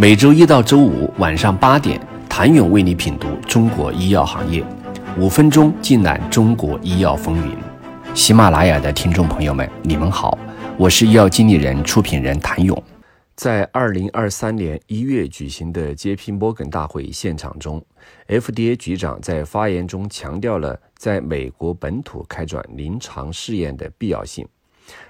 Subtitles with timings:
[0.00, 4.64] 每周一到周五晚上八点，谭勇为你品读中国医药行业，
[5.18, 7.56] 五分钟尽览中国医药风云。
[8.14, 10.38] 喜马拉雅的听众朋友们，你们好，
[10.76, 12.80] 我是医药经理人、出品人谭勇。
[13.34, 16.30] 在二零二三年一月举行的 J.P.
[16.30, 17.84] Morgan 大会现场中
[18.28, 24.46] ，FDA 局长在发言中强调了在美国本土开展临床试验的必要性，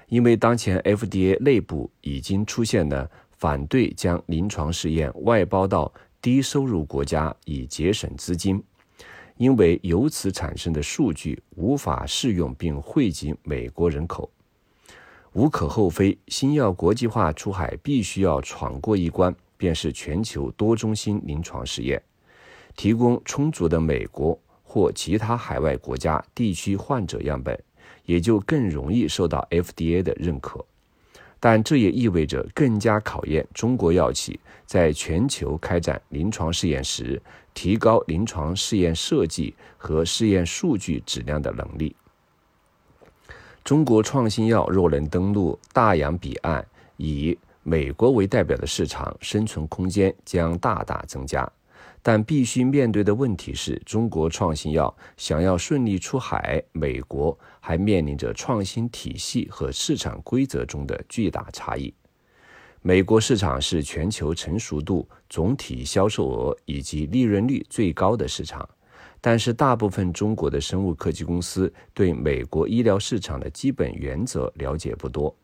[0.07, 3.07] 因为当前 FDA 内部已经出现了。
[3.39, 5.91] 反对将临床试验外包到
[6.21, 8.61] 低收入国家以节省资金，
[9.37, 14.29] 因为由此产生的数据无法适用并惠及美国人口。
[15.31, 22.03] 无可厚非，新药国际化出海必须要闯过一关，便是全球多中心临床试验，
[22.75, 27.57] 提供充足的美国或其他海外国家地区患者样本，
[28.03, 30.65] 也就更容易受到 FDA 的认可。
[31.39, 37.21] 但这也意味着更加考验中国药企在全球开展临床试验时，
[37.53, 41.95] 提高临床试验设计和试验数据质量的能力。
[43.63, 46.65] 中国创新药若能登陆大洋彼岸，
[46.97, 51.49] 以美国为代表的市场，生存空间将大大增加。
[52.01, 61.93] 但必须面对的问题是中国创新药想要顺利出海，美国还面临着创新体系和市场规则中的巨大差异。
[62.81, 68.67] 美国市场是全球成熟度、总体销售额以及利润率最高的市场，
[69.19, 75.35] 但是大部分中国的生物科技公司对美国医疗市场的基本原则了解不多，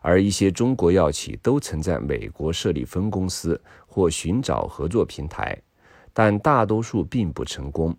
[0.00, 5.56] 而一些中国药企都曾在美国设立分公司或寻找合作平台。
[6.12, 7.96] 但大多数并不成功。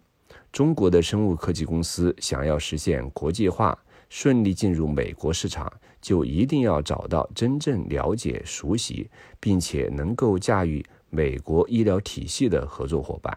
[0.51, 3.77] 中国的生物科技公司想要实现国际化，
[4.09, 13.35] 顺利进入美国市场，就一定要找到真正了解、熟悉，并且能够驾驭美国医疗体系的合作伙伴。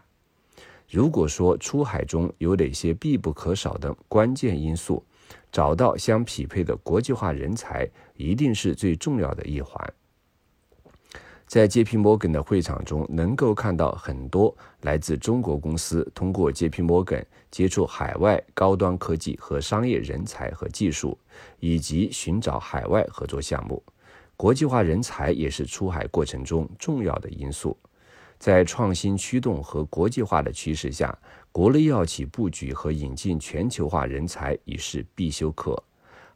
[0.89, 5.03] 如果说出海中有哪些必不可少的关键因素，
[5.51, 9.93] 找到相匹配的国际化人才，一定是最重要的一环。
[11.47, 11.97] 在 J.P.
[11.97, 16.83] Morgan 的会场中，能够看到很多来自中国公司通过 J.P.
[16.83, 21.17] Morgan 接触海外高端科技和商业人才和技术，
[21.61, 23.81] 以及寻找海外合作项目。
[24.35, 27.77] 国际化人才也是出海过程中重要的因素。
[28.37, 31.17] 在创新驱动和国际化的趋势下，
[31.53, 35.81] 国内药企布局和引进全球化人才已是必修课。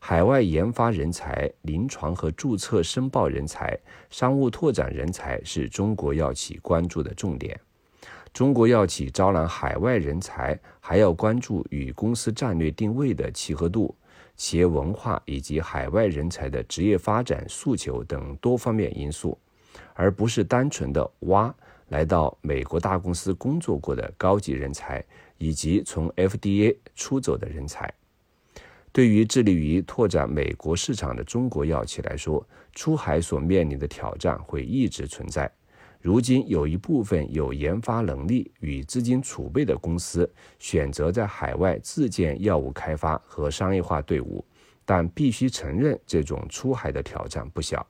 [0.03, 3.77] 海外研发人才、临床和注册申报人才、
[4.09, 7.57] 商务拓展人才是中国药企关注的重点。
[8.33, 13.95] 中国药企招揽海外人才，还要关注与公司战略定位的契合度、
[14.35, 19.37] 企业文化以及海外人才的职业发展诉求等多方面因素，
[19.93, 21.53] 而不是单纯的挖
[21.89, 25.05] 来到美国大公司工作过的高级人才
[25.37, 27.93] 以及从 FDA 出走的人才。
[28.93, 35.49] 对于致力于拓展美国市场的中国药企来说，出海所面临的挑战会一直存在。
[36.01, 44.43] 如今，有一部分有研发能力与资金储备的公司选择在海外自建药物开发和商业化队伍，
[44.83, 47.85] 但必须承认，这种出海的挑战不小。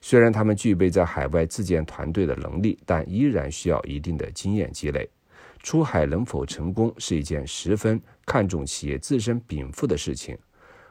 [0.00, 5.08] 虽然他们具备在海外自建团队的能力，但依然需要一定的经验积累。
[5.62, 10.36] 出海能否成功是一件十分看重企业自身禀赋的事情。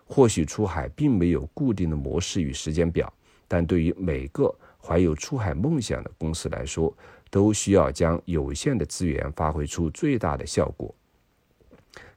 [0.05, 3.11] 或许出海并没有固定的模式与时间表，
[3.47, 6.93] 但对于每个怀有出海梦想的公司来说，
[7.29, 10.93] 都需要将有限的资源发挥出最大的效果。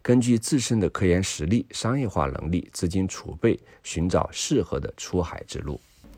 [0.03, 5.81] 根据自身的科研实力、商业化能力、资金储备，寻找适合的出海之路。